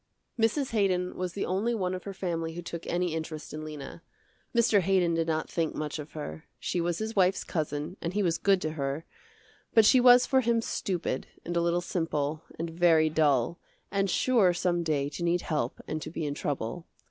Mrs. 0.39 0.71
Haydon 0.71 1.15
was 1.15 1.33
the 1.33 1.45
only 1.45 1.75
one 1.75 1.93
of 1.93 2.05
her 2.05 2.13
family 2.15 2.55
who 2.55 2.63
took 2.63 2.87
any 2.87 3.13
interest 3.13 3.53
in 3.53 3.63
Lena. 3.63 4.01
Mr. 4.51 4.79
Haydon 4.79 5.13
did 5.13 5.27
not 5.27 5.47
think 5.47 5.75
much 5.75 5.99
of 5.99 6.13
her. 6.13 6.45
She 6.59 6.81
was 6.81 6.97
his 6.97 7.15
wife's 7.15 7.43
cousin 7.43 7.97
and 8.01 8.13
he 8.15 8.23
was 8.23 8.39
good 8.39 8.63
to 8.63 8.71
her, 8.71 9.05
but 9.75 9.85
she 9.85 9.99
was 9.99 10.25
for 10.25 10.41
him 10.41 10.59
stupid, 10.59 11.27
and 11.45 11.55
a 11.55 11.61
little 11.61 11.81
simple, 11.81 12.41
and 12.57 12.71
very 12.71 13.11
dull, 13.11 13.59
and 13.91 14.09
sure 14.09 14.55
some 14.55 14.81
day 14.81 15.07
to 15.09 15.23
need 15.23 15.41
help 15.41 15.79
and 15.87 16.01
to 16.01 16.09
be 16.09 16.25
in 16.25 16.33
trouble. 16.33 16.87